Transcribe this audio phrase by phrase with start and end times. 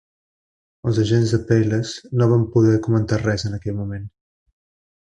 [0.91, 4.13] Els agents de PayLess no van poder comentar res en aquell moment.